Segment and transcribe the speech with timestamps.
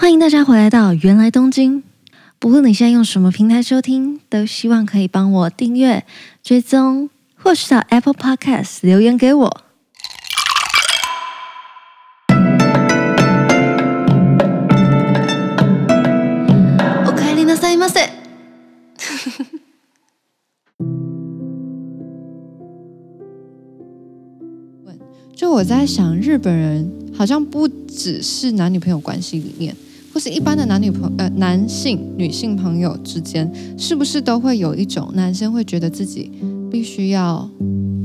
[0.00, 1.82] 欢迎大家回来到芫来东京。
[2.38, 6.04] 不论你现在用什么平台收听，都希望可以帮我订阅、
[6.40, 9.62] 追踪，或是到 Apple Podcast 留言给我。
[17.04, 18.08] おかえりなさいませ。
[25.34, 29.74] 就我在想，日本人好像不只是男女朋友关系里面。
[30.18, 33.48] 就是一般的男女朋呃男性女性朋友之间，
[33.78, 36.28] 是不是都会有一种男生会觉得自己
[36.68, 37.48] 必须要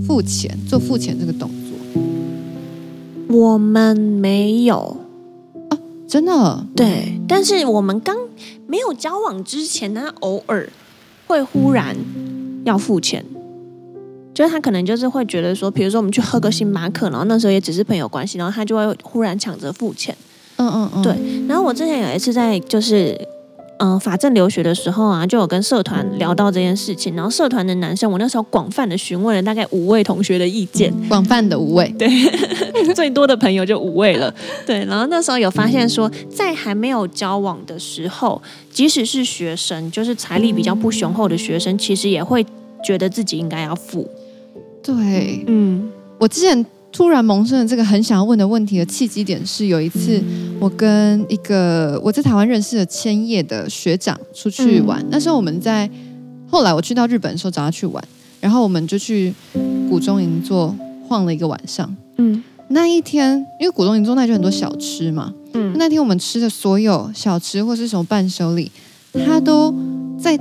[0.05, 3.35] 付钱做付钱这个动作？
[3.35, 4.95] 我们没有
[5.71, 8.15] 啊，真的对，但是我们刚
[8.67, 10.69] 没有交往之前呢，偶尔
[11.25, 11.97] 会忽然
[12.63, 13.25] 要付钱，
[14.35, 20.15] 就是他可能就是会觉得说，比如说我们去喝个星巴克，然后那时候也只是朋友关系，然后他就会忽然抢着付钱。
[20.69, 21.47] 嗯嗯嗯，对。
[21.47, 23.11] 然后我之前有一次在就是
[23.79, 27.15] 嗯、呃、法政留学的时候啊，就有跟社团聊到这件事情。
[27.15, 32.07] 然后社团的男生，我那时候广泛的询问了大概五位同学的意见，广泛的五位，对，
[32.95, 34.33] 最多的朋友就五位了。
[34.65, 42.45] 对，然后那时候有发现说，在还没有交往的时候，即使是学生，就是财力比较不雄厚的学生，其实也会
[42.83, 44.09] 觉得自己应该要付。
[44.81, 46.65] 对，嗯，我之前。
[46.93, 50.23] 突然萌生了这个很想要问的问题的契机点是，有一次
[50.59, 55.89] 我跟一个我在台湾认识的千叶的学长出去玩，嗯、那时候我们在
[56.47, 58.03] 后来我去到日本的时候找他去玩，
[58.39, 59.33] 然后我们就去
[59.89, 60.73] 古中银座
[61.07, 61.93] 晃了一个晚上。
[62.17, 68.71] 嗯，那一天因为古中银座那就很多小吃嘛，嗯，那天我们吃的所有小吃或是什么伴手礼，
[69.25, 69.73] 他都
[70.19, 70.39] 在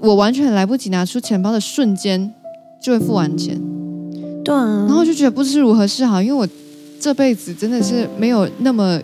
[0.00, 2.32] 我完全来不及拿出钱包的瞬间
[2.80, 3.60] 就会付完钱。
[4.48, 6.48] 对啊，然后就觉得不知如何是好，因为我
[6.98, 8.98] 这辈子真的是没有那么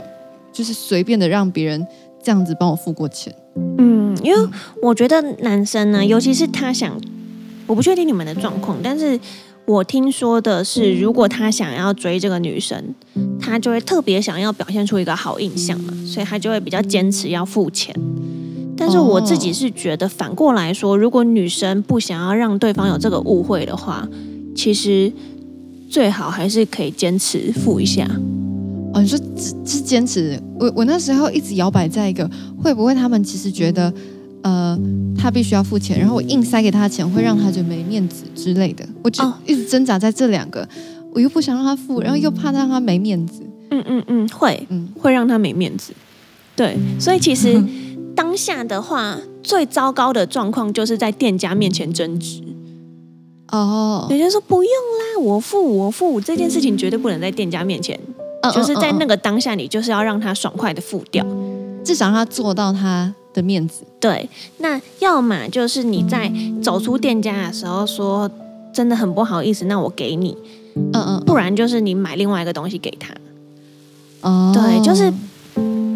[0.51, 1.87] 就是随便的让别人
[2.23, 3.31] 这样子帮我付过钱。
[3.77, 4.49] 嗯，因为
[4.81, 6.99] 我觉得男生呢，尤其是他想，
[7.67, 9.21] 我不确定你们的状况，但是
[9.67, 12.83] 我听说的是，如果他想要追这个女生，
[13.39, 17.95] 他就会特别想要表现出一个好印象嘛，所以他就会比较坚持要付钱。
[18.79, 24.09] 但是我自己是觉得反过来说，如果女生不想要让对方有这个误会的话，
[24.57, 25.13] 其实。
[25.95, 28.05] 最好还是可以坚持付一下。
[28.93, 30.37] 哦，你说只是坚持？
[30.59, 32.29] 我我那时候一直摇摆在一个
[32.61, 33.95] 会不会他们其实觉得，
[34.43, 34.77] 呃，
[35.17, 38.85] 他必须要付钱，然后我硬塞给他钱会让他觉得没面子之类的。
[39.05, 40.69] 我就一直挣扎在这两个，
[41.13, 43.43] 我又不想让他付，然后又怕让他没面子。
[43.71, 45.93] 嗯嗯嗯，会，嗯，会让他没面子。
[46.57, 47.63] 对，所以其实
[48.17, 52.43] 当下的话，最糟糕的状况就是在店家面前争执。
[53.55, 57.97] 哦，人家说不用啦，我付我付，这件事情绝对不能在店家面前，
[58.43, 61.25] 嗯、就是在那个当下，你就是要让他爽快的付掉，
[61.85, 63.85] 至少让他做到他的面子。
[64.01, 64.29] 对，
[64.59, 68.29] 那要么就是你在走出店家的时候说，
[68.73, 70.37] 真的很不好意思，那我给你，
[70.75, 73.15] 嗯嗯，不然就是你买另外一个东西给他。
[74.23, 75.13] 哦，对，就是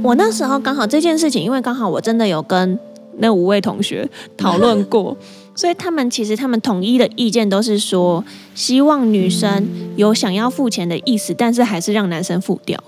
[0.05, 2.79] 我那时候刚好这件事情，因为刚好我真的有跟
[3.17, 5.17] 那五位同学讨论过。
[5.59, 8.25] 所以他们其实他们统一的意见都是说，
[8.55, 12.81] 希望女生有想要付钱的意思，但是还是让男生付掉。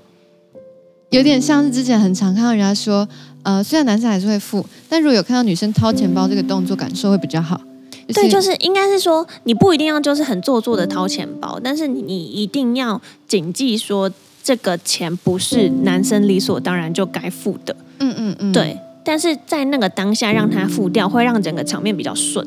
[1.10, 3.08] 有点像是之前很常看到人家说，
[3.42, 7.60] 呃，虽然男生还是会付，但如果有看到女生掏钱包这个动作，感受会比较好。
[8.06, 14.08] 就是、对，就是应该是说，你不一定要就是很做作的掏钱包，但是你一定要谨记说，
[14.44, 17.74] 这个钱不是男生理所当然就该付的。
[17.98, 18.78] 嗯嗯嗯，对。
[19.02, 22.46] 但是在那个当下让他付掉，会让整个场面比较顺。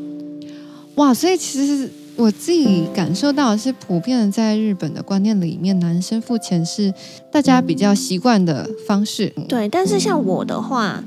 [0.96, 6.94] 哇，所以其实我自己感受到的是，普遍的在日本的观念里面，男生付钱是
[7.32, 9.34] 大家比较习惯的方式。
[9.50, 11.04] 对，但是像我的话，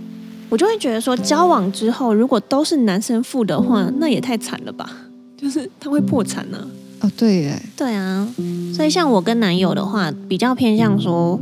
[0.49, 4.91] 我就会觉得说，交往之后如果都是男生付的话，那也太惨了吧？
[5.37, 7.07] 就是他会破产呢、啊。
[7.07, 7.63] 哦，对耶。
[7.77, 8.27] 对啊，
[8.75, 11.39] 所以像我跟男友的话，比较偏向说，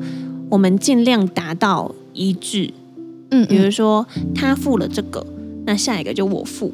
[0.50, 2.70] 我们尽量达到一致。
[3.30, 5.26] 嗯，比如说他付了这个，
[5.64, 6.70] 那下一个就我付。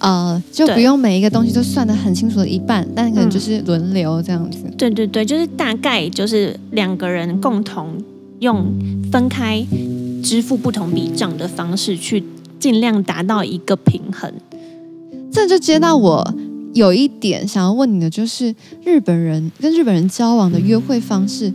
[0.00, 4.58] 呃，就不用每一个东西都算的很清楚的一半，但可能就是轮流这样子。
[4.76, 8.02] 对对对，就是大概就是两个人共同
[8.38, 8.64] 用
[9.12, 9.64] 分开
[10.22, 12.24] 支付不同笔账的方式，去
[12.58, 14.32] 尽量达到一个平衡。
[15.30, 16.34] 这就接到我
[16.72, 18.54] 有一点想要问你的，就是
[18.84, 21.52] 日本人跟日本人交往的约会方式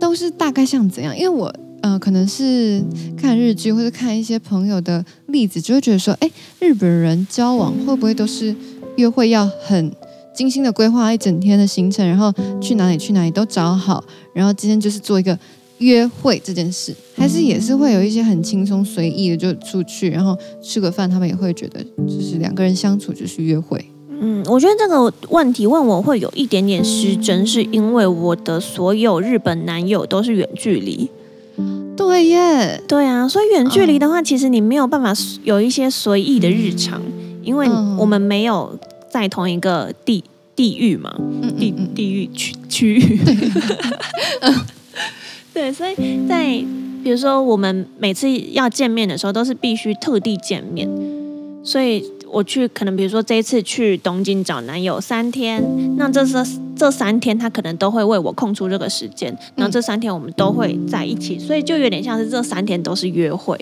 [0.00, 1.16] 都是大概像怎样？
[1.16, 1.54] 因为我。
[1.86, 2.82] 呃，可能是
[3.16, 6.28] 看日剧或者看一些朋友的例子，就会觉得说，哎，
[6.58, 8.52] 日本人交往会不会都是
[8.96, 9.92] 约会要很
[10.34, 14.04] 精心的规划一整天的行程，然后去哪里去哪里都找好，
[14.34, 15.38] 然后今天就是做一个
[15.78, 23.84] 约会这件事，还是也是会有一些很轻松随意的就出去，然后吃个饭，他们也会觉得就是两个人相处就是约会。
[24.18, 31.08] 嗯，我觉得这个问题问我会有一点点失真，是因为我的所有日本男友都是远距离。
[32.06, 35.12] 对耶，对啊，所以远距离的话，其实你没有办法
[35.42, 37.02] 有一些随意的日常，
[37.42, 37.68] 因为
[37.98, 38.78] 我们没有
[39.10, 40.24] 在同一个地
[40.54, 41.14] 地域嘛，
[41.58, 43.20] 地地域区区域。
[45.52, 45.94] 对，所以
[46.26, 46.64] 在
[47.04, 50.88] 比如说我们每次要见面的时候，都是必须特地见面，
[51.62, 55.62] 所以我去可能比如说这一次去东京找男友三天，
[55.98, 56.46] 那这是。
[56.76, 63.58] 这三天他可能都会为我空出这个时间，然后这三天我们都会在一起，所以就有点像是这三天都是约会，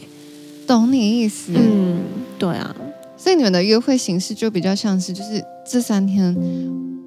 [0.67, 1.53] 懂你意思？
[1.55, 2.01] 嗯，
[2.39, 2.75] 对啊，
[3.17, 6.37] 所以你们的约会形式就比较像是，就是这三天，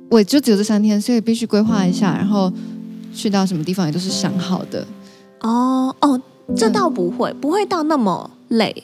[0.09, 2.51] 我就只有这三天，所以必须规划一下，然后
[3.13, 4.87] 去到什么地方也都是想好的。
[5.41, 6.19] 哦哦，
[6.55, 8.83] 这倒不会，不会到那么累。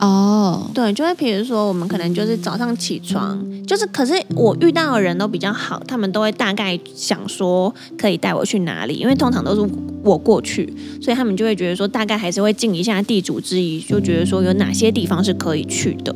[0.00, 0.74] 哦，oh.
[0.74, 9.72] 对，就会比如说，我们可能就是早上起床，就是可是我遇到的人都比较好，他们都会大概想说可以带我去哪里，因为通常都是
[10.02, 10.72] 我过去，
[11.02, 16.14] 所以他们就会觉得说大概还是会尽一下地主之谊，就觉得说有哪些地方是可以去的，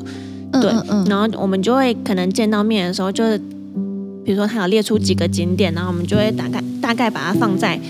[0.53, 3.37] 对，嗯嗯嗯，然后我们就会可能见到面的时候，就是
[4.25, 7.81] 比如说他有列出几个景点，然后我们就会大概大概把它放在。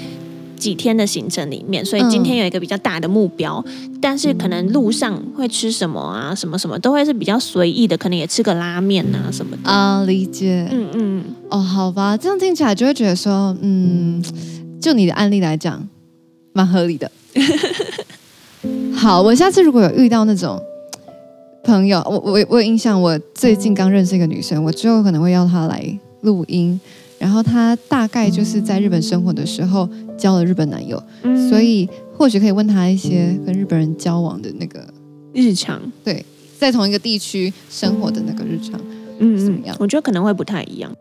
[0.62, 14.22] 几天的行程里面，所以今天有一个比较大的目标，嗯、但是可能路上会吃什么啊，什么什么都会是比较随意的，可能也吃个拉面啊什么的啊，理解，嗯嗯，哦，好吧，这样听起来就会觉得说，嗯，
[14.80, 15.84] 就你的案例来讲，
[16.52, 17.10] 蛮合理的。
[18.94, 20.62] 好，我下次如果有遇到那种
[21.64, 25.84] 朋友，我我我有印象，我最近刚认识一个女生，我之后可能会邀她来
[26.20, 26.80] 录音。
[27.22, 29.88] 然后她大概就是在日本生活的时候
[30.18, 34.84] 交了日本男友，嗯、所以或许可以问她一些跟日本人交往的那个
[35.32, 36.26] 日常，对，
[36.58, 38.80] 在同一个地区生活的那个日常，
[39.20, 39.76] 嗯，怎么样？
[39.78, 40.92] 我觉得可能会不太一样。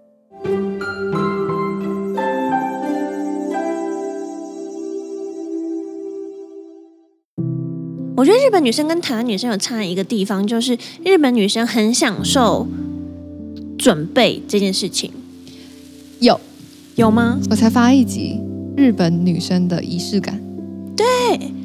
[8.16, 12.68] 我觉得日本女生跟台湾女生有差一个地方，就是日本女生很享受
[13.76, 15.12] 准备这件事情。
[16.22, 16.40] 有
[16.98, 17.40] 有吗？
[17.50, 18.40] 我才发一集
[18.78, 20.40] 日本女生的仪式感。
[20.96, 21.06] 对，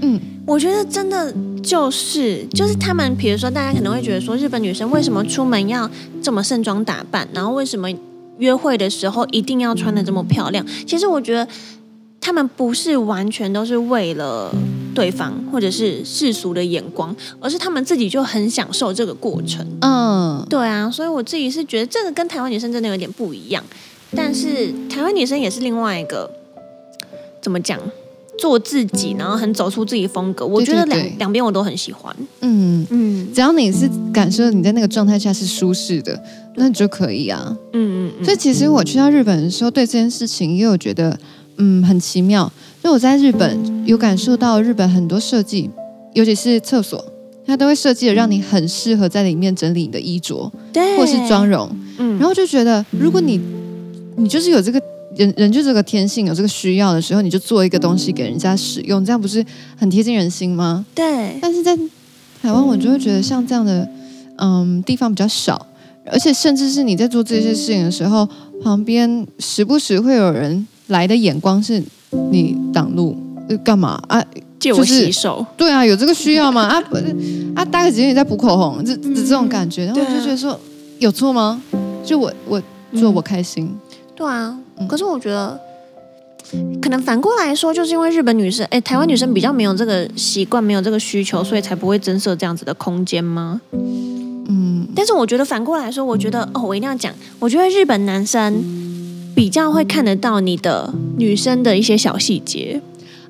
[0.00, 1.30] 嗯，我觉得真的
[1.62, 5.90] 就是就是他们，比如说大家可能会觉得说，日本女生为什么出门要
[6.22, 7.86] 这么盛装打扮，然后为什么
[8.38, 10.64] 约会的时候一定要穿的这么漂亮？
[10.86, 11.46] 其实我觉得
[12.18, 14.50] 他们不是完全都是为了
[14.94, 19.66] 对方或者是世俗的眼光，而是他们自己就很享受这个过程。
[19.82, 23.62] 嗯，对啊，所以我自己是觉得这个跟台湾女生真的有点不一样。
[24.16, 26.30] 但是台湾女生也是另外一个，
[27.42, 27.78] 怎么讲，
[28.38, 30.46] 做自己，然后很走出自己风格。
[30.46, 32.14] 我觉得两两边我都很喜欢。
[32.40, 36.20] 嗯嗯，只要你是感受你在那个状态下是舒适的，
[36.56, 37.56] 那就可以啊。
[37.72, 38.24] 嗯嗯嗯。
[38.24, 41.18] 所以其实我去到日本的时候，对这件事情也有觉得，
[41.58, 42.50] 嗯，很奇妙。
[42.82, 45.70] 因为我在日本有感受到日本很多设计，
[46.14, 47.04] 尤其是厕所，
[47.44, 51.68] 它都会设计的让你很适合在里面整理你的衣着，对，或是妆容。
[51.98, 53.40] 嗯，然后就觉得如果你
[54.16, 54.82] 你就是有这个
[55.16, 59.44] 人，人就这个天性，有这个需要的时候，你就做一个东西给人家使用，这样不是
[59.76, 60.84] 很贴近人心吗？
[60.94, 61.38] 对。
[61.40, 61.76] 但是在
[62.42, 63.88] 台湾，我就会觉得像这样的
[64.38, 65.66] 嗯地方比较少，
[66.06, 68.28] 而且甚至是你在做这些事情的时候，
[68.62, 71.82] 旁边时不时会有人来的眼光是
[72.30, 73.16] 你挡路，
[73.64, 74.22] 干嘛啊？
[74.58, 75.44] 借我洗手？
[75.56, 76.62] 对啊，有这个需要吗？
[76.62, 76.96] 啊不
[77.54, 80.58] 啊，大概只是你在补口红，这这这种感觉，然后我就觉得说
[80.98, 81.62] 有错吗？
[82.02, 82.62] 就我我
[82.94, 83.70] 做我开心。
[84.16, 84.58] 对啊，
[84.88, 85.60] 可是我觉得，
[86.80, 93.60] 可能反过来说，就是因为日本女生，哎，台湾女生比较没有这个习惯，没有这个需求，所以才不会增设这样子的空间吗？
[93.72, 98.62] 嗯，但是我觉得反过来说，我觉得哦，我一定要讲，我觉得日本男生
[99.34, 102.80] 比较会看得到你的女生的一些小细节。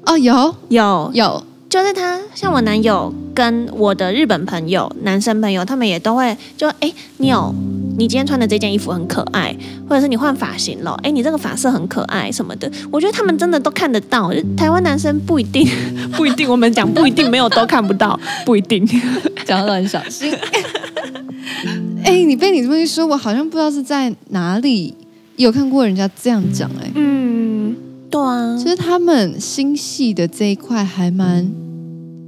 [0.05, 7.52] 哦，有有有，就是他，像我男友跟我的日本朋友，男生朋友，他们也都会就，哎，你有。
[7.99, 9.57] 你今天穿的这件衣服很可爱，
[9.88, 14.33] 或者是你换发型了，哎，你这个发色很可爱什么的，我觉得他们真的都看得到。
[14.57, 15.67] 台湾男生不一定，
[16.17, 18.87] 不一定，我们讲不一定，没有都看不到，不一定，
[19.45, 20.33] 讲得很小心。
[22.05, 24.95] 哎，你被你这么一说，我好像不知道是在哪里
[25.37, 26.71] 有看过人家这样讲。
[26.83, 27.75] 哎，嗯，
[28.11, 31.50] 对啊，其实他们心细的这一块还蛮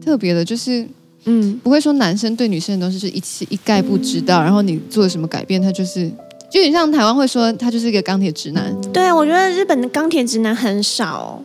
[0.04, 0.88] 特别的，就是。
[1.30, 6.10] 嗯，不会说男生对女生的东西是一起一概不知道，然后你做了什么改变，他就是，
[6.50, 8.74] 就你像台湾会说他就是一个钢铁直男。
[8.92, 11.42] 对，我觉得日本的钢铁直男很少，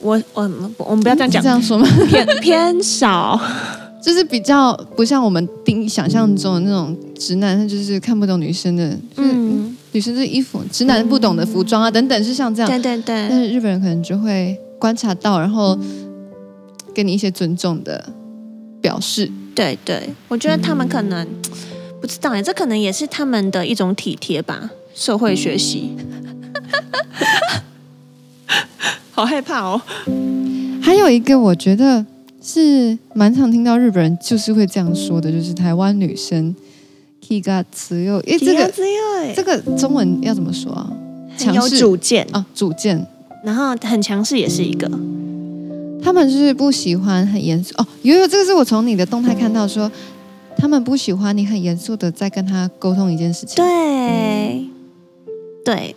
[0.00, 1.86] 我我我们不要这样讲，这样说吗？
[2.08, 3.38] 偏偏少，
[4.02, 13.28] 就是比较不像我们定想象中的那种直男，他就是看不懂女生的，嗯，女生的衣服，直男不懂的服装啊等等，是像这样，对对对。
[13.28, 15.78] 但是日本人可能就会观察到，然后
[16.94, 18.02] 给你一些尊重的
[18.80, 19.30] 表示。
[19.54, 21.26] 对对，我觉得他们可能
[22.00, 25.96] 不知道哎，这可能也是他们的一种体贴吧，社会学习。
[29.12, 29.82] 好害怕哦！
[30.80, 32.06] 还有一个，我觉得
[32.42, 36.54] 是蛮常听到日本人就是会这样说的，就是台湾女生
[37.20, 38.20] 気が强い。
[38.26, 38.72] 哎，这个
[39.34, 40.90] 这个中文要怎么说啊？
[41.36, 43.06] 强势、主见啊，主见。
[43.44, 44.90] 然后很强势也是一个。
[46.02, 47.86] 他们是不喜欢很严肃哦。
[48.02, 49.90] 有有，这个是我从你的动态看到说，
[50.56, 53.56] 他们不喜欢你很严肃的在跟他沟通一件事情。
[53.56, 54.66] 对，
[55.64, 55.96] 对。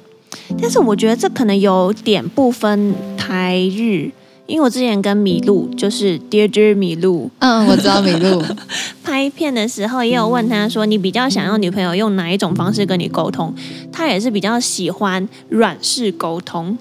[0.62, 4.10] 但是我觉得这可能有点不分台日，
[4.48, 8.44] 因为我之前跟米露，就是 Dear Dear 米露，嗯，我知道米露
[9.04, 13.54] 拍片的时候也有问他说，你比较想要女朋友用哪一种方式跟你沟通？
[13.92, 16.76] 他也是比较喜欢软式沟通，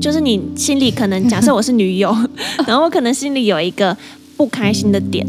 [0.00, 2.14] 就是你心里可能假设我是女友，
[2.66, 3.96] 然后我可能心里有一个
[4.36, 5.26] 不开心的点。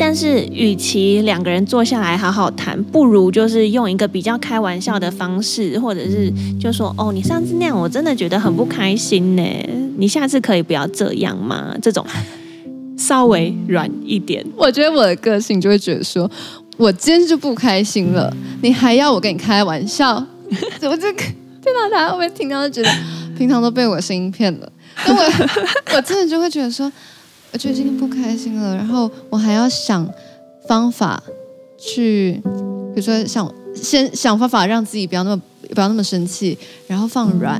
[0.00, 9.42] 但是，与其两个人坐下来好好谈，不如就是用一个比较开玩笑的方式，或者是就说：“哦，你上次那样，我真的觉得很不开心呢。
[9.96, 12.06] 你下次可以不要这样吗？”这种
[12.96, 16.30] 稍微软一点，我觉得我的个性就会觉得说
[16.78, 20.24] ：“我今天就不开心了，你还要我跟你开玩笑？
[20.78, 22.96] 怎么这个听到他会不会听到就觉得
[23.38, 24.72] 平常都被我声音骗了？
[25.06, 26.92] 那我我真的就会觉得说。”
[27.50, 30.06] 我觉得今天不开心了，然后我还要想
[30.68, 31.22] 方法
[31.78, 32.38] 去，
[32.94, 35.42] 比如说想先想方法让自己不要那么
[35.74, 37.58] 不要那么生气，然后放软，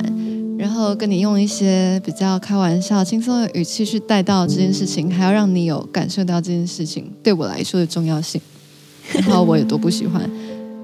[0.59, 8.39] 然后跟你用一些比较开玩笑、轻松的语气去带到这件事情，还要让你有感受到这件事情对我来说的重要性，
[9.11, 10.21] 然后我有多不喜欢。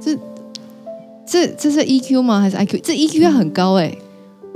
[0.02, 0.18] 这
[1.28, 2.42] 这这是 EQ 吗？
[2.42, 2.82] 还是 IQ？
[2.84, 3.96] 这 EQ 要很高哎。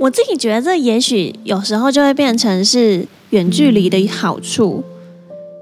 [0.00, 3.06] 我自己觉得这也许有时候就会变成是。
[3.30, 4.82] 远距离的好处，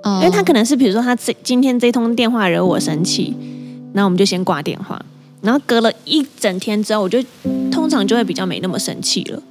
[0.03, 3.37] 因为他可能是，比如说他这今天这通电话惹我生气，
[3.93, 4.99] 那我们就先挂电话，
[5.43, 7.23] 然后隔了一整天之后，我就
[7.71, 9.43] 通常就会比较没那么生气了。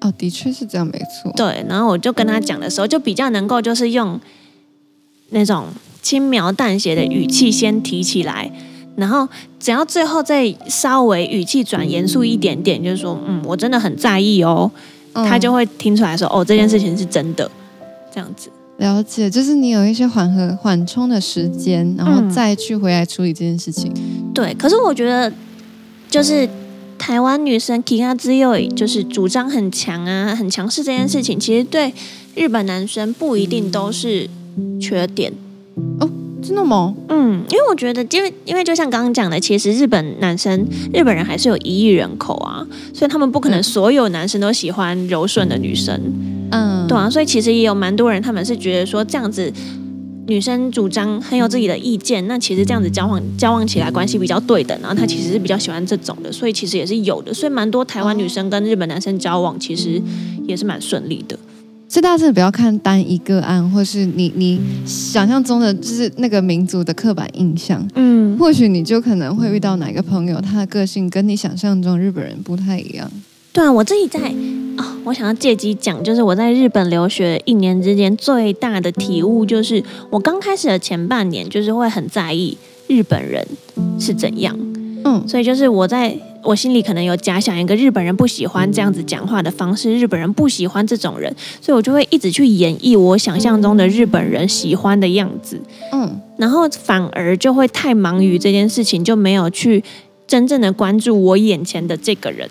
[0.00, 1.30] 哦，的确是这样，没错。
[1.36, 4.18] 对，然后我就跟他讲的时候，就比较能够就是用
[5.28, 5.66] 那种
[6.00, 8.50] 轻描淡写的语气先提起来，
[8.96, 9.28] 然后
[9.58, 14.70] 只要最后再稍微语气转严肃一点点，就是说，嗯，我真的很在意哦。
[15.12, 17.50] 他就会听出来说：“哦，这件事情是真的。”
[18.14, 23.92] 这样子了解，就是你有一些缓和、缓冲的时间，然后再去回来处理这件事情。
[23.96, 25.32] 嗯、对，可是我觉得，
[26.08, 26.48] 就是
[26.96, 31.92] 台湾女生気が强い，就是主张很强啊、很强势这件事情，其实对
[32.34, 34.30] 日本男生不一定都是
[34.80, 35.32] 缺点
[35.98, 36.08] 哦。
[36.50, 36.92] 真的吗？
[37.06, 45.96] 嗯，因为我觉得，因为因为就像刚刚讲的，其实日本男生、日本人还是有一亿人口啊，所以他们不可能所有男生都喜欢柔顺的女生，
[46.50, 49.52] 嗯，对啊，所以其实也有蛮多人，他们是觉得说这样子
[50.26, 60.02] 女生主张很有自己的意见，那其实这样子交往交往起来关系比较对等，然后他其实是比较喜欢这种的，所以其实也是有的，所以蛮多台湾女生跟日本男生交往，其实
[60.48, 61.38] 也是蛮顺利的。
[61.90, 67.84] 所以大家真的不要看单一个案，或是你你想象中的就是那个民族的刻板印象。
[67.96, 73.10] 嗯，或许你就可能会遇到哪个朋友，他的个性跟你想象中日本人不太一样。
[73.52, 82.56] 对啊，我自己在啊、哦，我想要借机讲，就是我在日本留学一年之间最大的体悟，就是我刚开始的前半年，就是会很在意
[82.86, 83.44] 日本人
[83.98, 84.56] 是怎样。
[85.02, 86.16] 嗯，所以就是我在。
[86.42, 95.60] 我心里可能有假想一个日本人不喜欢这样子讲话的方式，日本人不喜欢这种人，所以我就会一直去演绎我想象中的日本人喜欢的样子。
[95.92, 99.82] 嗯，然后反而就会太忙于这件事情，就没有去
[100.26, 102.48] 真正的关注我眼前的这个人。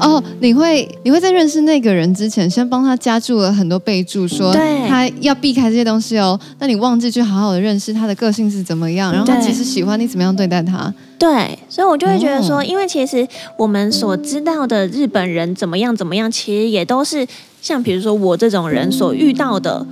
[0.00, 4.52] 哦，你会你会在认识那个人之前，先帮他加注了很多备注，说
[4.88, 6.38] 他要避开这些东西哦。
[6.58, 10.92] 那你忘记去好好的认识他的个性是怎么样，然后他其实喜欢你怎么样对待他。
[11.18, 17.26] 对，所以我就会觉得说，哦、因为其实我们所知道的日本人怎么样怎么样，其实也都是
[17.62, 19.86] 像比如说我这种人所遇到的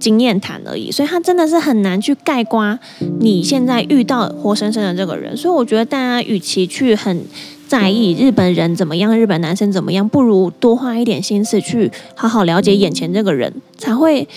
[0.00, 2.78] 经验谈而已，所以他真的是很难去概括
[3.20, 5.36] 你现在遇到活生生的这个人。
[5.36, 7.24] 所以我觉得大家与其去很
[7.66, 14.28] 在意日本人怎么样，日本男生怎么样，不如多花一点心思去好好了解眼前这个人，才会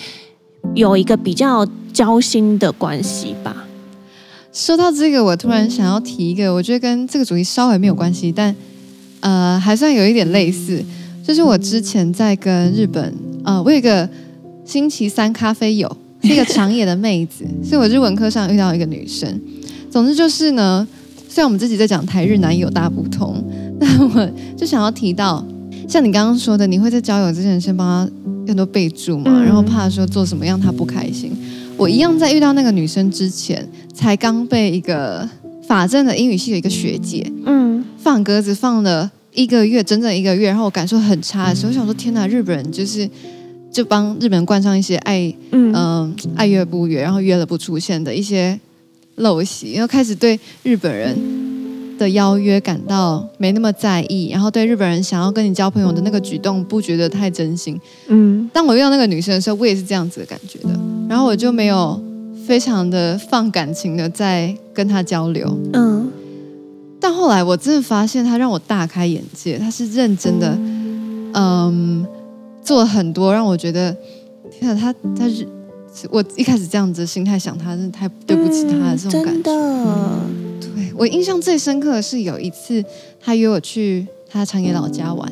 [0.74, 3.68] 有一个比较交心的关系吧。
[4.54, 8.56] 说到这个，我突然想要提一个，我觉得跟这个主题稍微没有关系，但
[9.20, 10.84] 呃还算有一点类似。
[11.24, 14.10] 就是我之前在跟日本呃，我有一个
[14.66, 19.40] 星期三咖啡友，是一个长野的妹子，所以我日文课上遇到一个女生。
[19.92, 20.88] 总之就是呢，
[21.38, 23.44] 虽然我们自己在讲台日男友大不同，
[23.80, 24.28] 但我
[24.58, 25.46] 就想要提到，
[25.88, 28.12] 像你刚刚说的，你会在交友之前先帮他
[28.48, 31.32] 很多备注嘛，嗯、然后怕说做什么样他不开心。
[31.78, 33.64] 我一样在遇到那个女生之前，
[33.94, 35.30] 才刚被一个
[35.68, 43.08] 法政的英语系的一个学姐，嗯，放鸽子放了一个月，整整一个月，然后我感受很差的时候，我想说天哪，日本人就是
[43.72, 48.60] 就帮日本人冠上一些爱，嗯、呃，爱约不约，然后约了不出现的一些
[49.18, 51.18] 陋习，然后开始对日本人
[51.98, 60.70] 的邀约感到没那么在意，然后对日本人想要跟你交朋友的那个举动不觉得太真心，嗯，当我遇到那个女生的时候，我也是这样子的感觉的。
[61.10, 62.00] 然后我就没有
[62.46, 66.12] 非常的放感情的在跟她交流，嗯。
[67.00, 70.58] 但后来我真的发现她让我大开眼界，她是认真的，
[71.34, 72.06] 嗯，
[72.64, 73.96] 做了很多让我觉得，
[74.52, 75.48] 天啊，他他是
[76.10, 79.52] 我一开始这样子的心态想他，真的太对不起他的这种感觉。
[79.52, 82.84] 嗯，对，我印象最深刻的是有一次
[83.20, 85.32] 他约我去他长野老家玩，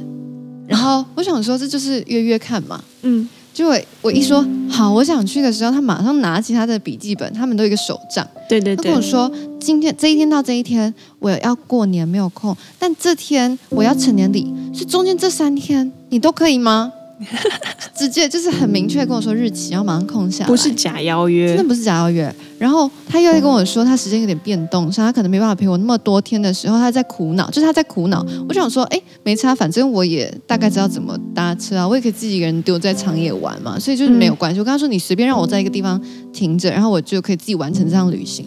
[0.67, 3.27] 然后我想说这就是约约看嘛，嗯。
[3.53, 9.31] 结果我一说好，我想去的时候，他马上拿起他的笔记本，他们都有一个手账，对对对，他跟我说
[9.61, 16.91] 今天这一天到这一天我要过年没有空，但这天我要成年礼，是中间这三天你都可以吗？
[17.95, 22.33] 直接就是很明确跟我说日期，然后马上空下来，不是假邀约，真的不是假邀约。
[22.57, 28.25] 然后他又跟我说，他时间有点变动，所以他可能没办法陪我那么多天的时候，他在苦恼，就是他在苦恼。
[28.47, 34.59] 我就想说，哎，没差，反正我也大概知道怎么搭车啊，我也可以自己一个人丢在长野玩嘛，所以就是没有关系。
[34.59, 36.01] 我跟他说，你随便让我在一个地方
[36.33, 38.45] 停着，然后我就可以自己完成这趟旅行。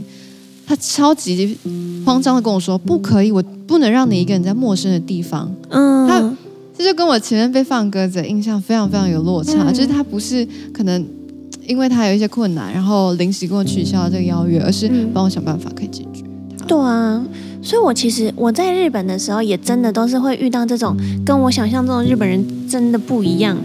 [0.67, 1.57] 他超级
[2.05, 5.51] 慌张的跟我说，不可以，我不能让你一个人在陌生的地方。
[5.71, 6.08] 嗯，他。
[6.79, 11.05] 这就跟我前面被放鸽子的印象非常非常有落差，嗯、就是他不是可能
[11.67, 16.23] 因为他有一些困难，然后临时跟我取消这个邀约，而是帮我想办法可以解决。
[16.69, 17.21] 对啊，
[17.61, 23.57] 所以我其实我在日本的时候，也真的都是会遇到这种跟我想象中的日本人真的不一样。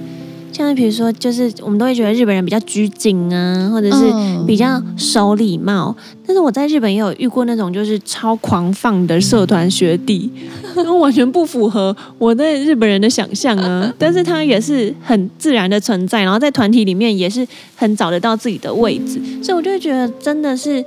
[0.53, 4.13] 像是比如说，就是我们都会觉得日本人比较拘谨啊，或者是
[4.45, 5.93] 比较守礼貌。
[6.25, 10.31] 但是我在日本也有遇过那种就是超狂放的社团学弟，
[11.01, 13.91] 完全不符合我对日本人的想象啊。
[13.97, 19.19] 但是他也是很自然的存在，然后在团体里面也是很找得到自己的位置。
[19.41, 20.85] 所以我就会觉得，真的是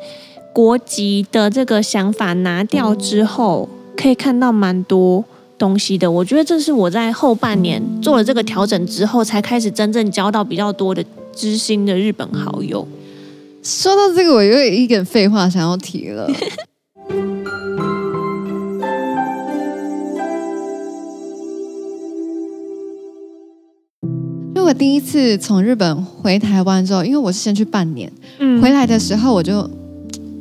[0.52, 5.24] 国籍的这个想法拿掉之后，可以看到蛮多
[5.58, 12.86] 东西的，我觉得这是我在后半年做了这个调整之后，才开始真正交到比较多的知心的日本好友。
[13.62, 16.30] 说到这个，我又有一点废话想要提了。
[24.54, 29.68] 如果第一次从日本回台湾之后，因为我是先去半年，嗯，回来的时候我就。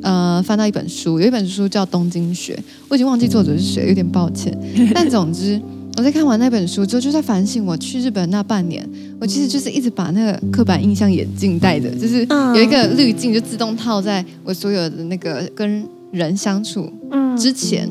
[0.05, 2.53] 呃，翻到一本书，有一本书叫《东京学》，
[2.87, 4.55] 我已经忘记作者是谁，有点抱歉。
[4.93, 5.59] 但总之，
[5.97, 8.87] 我在看完那本书之后，就在反省我去日本那半年，
[9.19, 12.19] 我其实就是一直把那个刻板印象眼镜戴着，就是
[12.53, 16.87] 有一个滤镜，就自动套在我所有的那个跟人相处
[17.35, 17.89] 之前，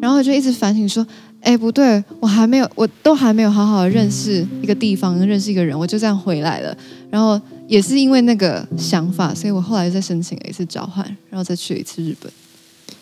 [0.00, 1.06] 然后我就一直反省说，
[1.40, 6.76] 哎，不对，我还没有，我都还没有好好的认识一个地方，认识一个人，我就这样回来了，
[7.12, 7.40] 然后。
[7.74, 12.32] 也是因为那个想法，所以我后来再申请了一次交换，然后再去了一次日本。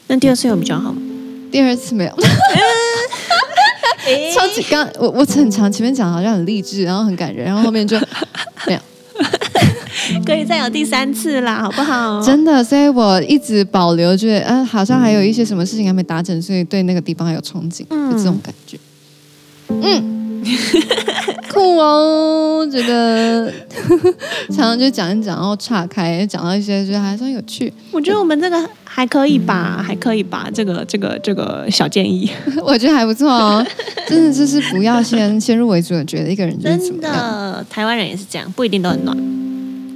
[0.07, 1.03] 那第二次有比较好吗？
[1.51, 2.11] 第二次没有。
[4.35, 7.99] 超级刚，我我很长，前面讲好像很励志，然后很感人，然后后面就
[8.67, 8.81] 没有。
[10.25, 12.23] 可以再有第三次啦，好不好？
[12.23, 18.79] 真的，所以我一直保留，觉得嗯，好像还有一些什么事情还没达成，所以对那个地方还有憧憬，就这种感觉。
[19.69, 20.22] 嗯。
[21.53, 23.53] 酷哦，觉得
[24.49, 27.73] 常常就讲一讲，然后岔开，讲到一些觉得还算有趣。
[27.91, 32.31] 我觉得我们这个还可以吧，还可以吧，这个这个这个小建议，
[32.65, 33.65] 我觉得还不错哦。
[34.09, 37.13] 真的就是不要先先入为主的觉得一个人就是怎么样。
[37.13, 39.17] 真的，台湾人也是这样，不一定都很暖。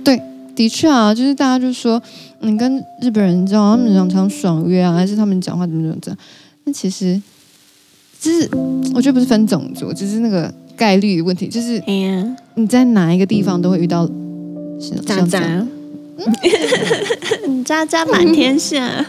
[0.04, 0.20] 对，
[0.54, 2.00] 的确啊，就是大家就说
[2.40, 6.18] 你跟日本人交往，他们常常爽约啊，还是他们讲话怎么怎么这样？
[6.64, 7.20] 那其实。
[8.26, 8.50] 就是
[8.92, 11.46] 我觉得不是分种族，只是那个概率的问题。
[11.46, 11.80] 就是
[12.56, 14.04] 你在哪一个地方都会遇到
[15.06, 15.64] 渣渣，
[17.64, 19.06] 渣渣满天下。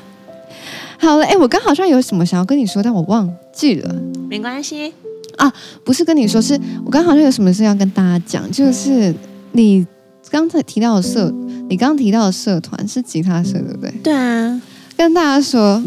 [1.00, 3.96] 好了，哎，我刚好像有什么想要跟你说，但我忘记了。
[4.30, 4.94] 没关系
[5.38, 5.52] 啊，
[5.84, 9.12] 不是跟你说，是我刚好像有什么事要跟大家讲，就是
[9.54, 9.84] 你
[10.30, 11.34] 刚才提到的社，
[11.70, 13.92] 你刚刚提到的社团是吉他社，对不对？
[14.04, 14.62] 对啊，
[14.96, 15.82] 跟大家说，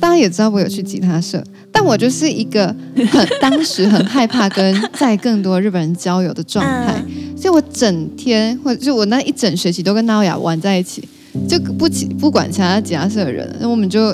[0.00, 1.42] 大家也知道我有去吉他社。
[1.70, 2.74] 但我就是一个
[3.10, 7.00] 很 当时很害怕跟在更多日本人交友的状态，
[7.36, 11.06] 所以我整天或者就我那一整学期都跟娜雅玩在一起，
[11.48, 14.12] 就不不管其他吉他社的人，那我们就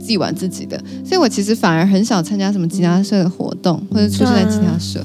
[0.00, 0.76] 自己玩自己的。
[1.04, 5.04] 所以我其实反而很少参加什么吉他社的活动，或者出现在吉他社。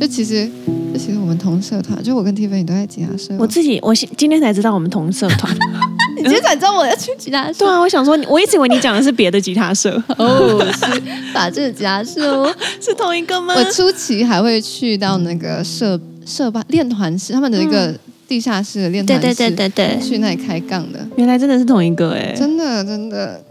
[0.00, 0.50] 就其实，就
[0.98, 3.34] 其实我们同社团，就我跟 Tiffany 都在吉他社。
[3.38, 5.54] 我自己，我今天才知道我们同社团。
[6.16, 7.60] 你今天才知道我要去吉他社？
[7.60, 13.54] 对啊，我想说，我一直以为你讲的是别的吉他社哦，是法制吉他社哦， 是同一个吗？
[13.56, 17.94] 我初期还会去到那个社社办练团室，他们的一个
[18.28, 20.98] 地下室的练团室，对对对对对，去那里开杠的。
[21.16, 23.42] 原来真的是同一个哎，真的真的。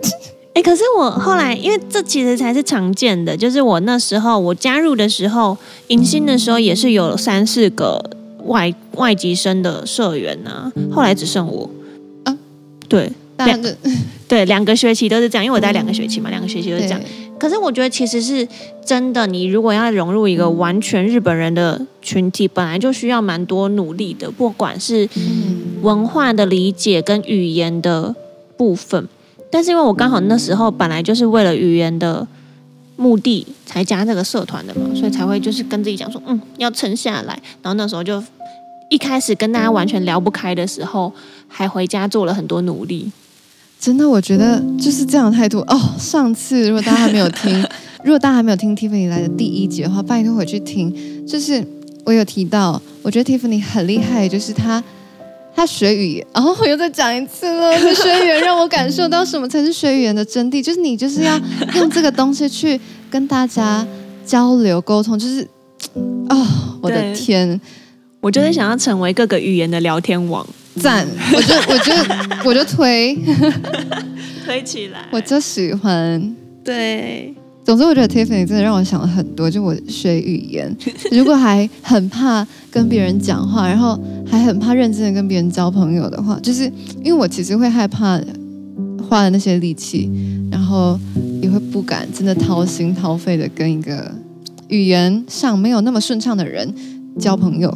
[0.60, 8.04] 哎，可是我后来，因为这其实才是常见的，就是我那时候我加入的时候，迎新的时候也是有三四个
[8.44, 11.70] 外外籍生的社员啊，后来只剩我
[12.26, 12.38] 啊。
[12.90, 13.74] 对，两个
[14.28, 17.00] 对两个学期都是这样，因为我待两个学期嘛，两个学期都是这样。
[17.40, 18.46] 可是我觉得其实是
[18.86, 25.08] 真的，你如果要融入一个完全日本人的群体，本来就需要蛮多努力的，不管是
[25.84, 28.14] 文化的理解跟语言的
[28.58, 29.08] 部分。
[29.52, 32.28] 但是因为我刚好那时候本来就是为了语言的
[32.96, 37.40] 目的才加这个社团的嘛，所以才会就是跟自己讲说，嗯，要撑下来。
[37.62, 38.24] 然后那时候就。
[38.92, 41.14] 一开始跟大家完全聊不开的时候，
[41.48, 43.12] 还回家做了很多努力。
[43.80, 45.80] 真的，我觉得就是这样的态度哦。
[46.00, 47.64] 上次如果大家还没有听，
[48.04, 50.92] 如果大家还没有听 Tiffany 来的第一集的话，拜托回去听。
[51.28, 51.64] 就是
[52.04, 54.84] 我有提到，我觉得 Tiffany 很厉害，就是他
[55.60, 57.78] 他学语言，然后我又再讲一次了。
[57.94, 61.38] 学语言让我感受到什么才是学语言的真谛，就是你就是要
[61.76, 63.86] 用这个东西去跟大家
[64.26, 65.46] 交流沟通，就是
[66.30, 66.48] 哦，
[66.82, 67.60] 我的天。
[68.22, 70.46] 我就是想要成为各个语言的聊天网，
[70.82, 71.08] 赞！
[71.34, 71.94] 我就我就
[72.50, 73.18] 我就推
[74.46, 76.36] 推起来，我就喜欢。
[76.64, 77.34] 对，
[77.70, 79.48] 总之我觉得 Tiffany 真的让我想了很多。
[79.48, 80.76] 就我学语言，
[81.14, 86.64] 如果还很怕跟别人讲话，然后还很怕认真的跟别人交朋友的话，就是
[87.04, 88.20] 因为我其实会害怕
[89.08, 90.10] 花了那些力气，
[90.50, 91.00] 然后
[91.44, 94.12] 也会不敢真的掏心掏肺的跟一个
[94.70, 96.74] 语言上没有那么顺畅的人
[97.20, 97.70] 交朋友。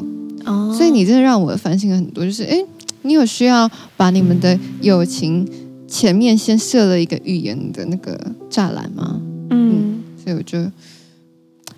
[0.46, 2.60] 哦，所以你真的让我反省了很多，就是哎，
[3.04, 5.48] 你有需要把你们的友情
[5.88, 9.22] 前面先设了一个语言的那个栅栏吗？
[9.50, 9.83] 嗯，嗯，
[10.24, 10.72] 所以我就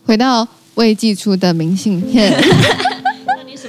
[0.06, 2.32] 回到未寄出的明信片。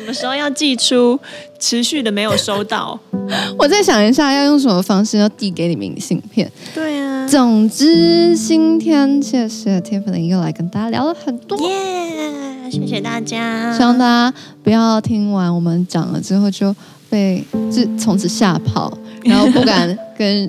[0.07, 1.19] 什么时候要寄出？
[1.59, 2.97] 持续的没有收到。
[3.59, 6.49] 我再想一下要用什么方式要递给你明信片。
[6.73, 7.27] 对啊。
[7.27, 11.59] 总之，今天谢谢 Tiffany 又来跟大家聊了很多。
[11.69, 12.71] 耶。
[12.71, 16.75] 谢谢大家，希望大家不要听完我们讲了之后就
[17.11, 17.43] 被
[17.73, 20.49] 就从此吓跑， 然后不敢跟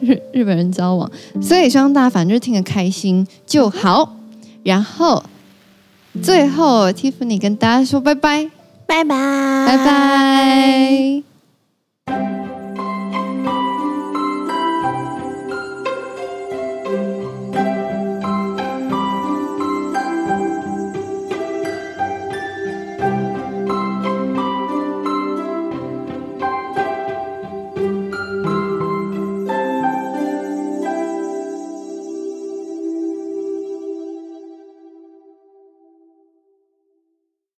[0.00, 1.10] 日日本人交往。
[1.40, 4.16] 所以希望大家反正就听得开心就好。
[4.64, 5.22] 然后
[6.22, 8.50] 最后 Tiffany 跟大家说拜拜，
[8.88, 11.22] 拜拜，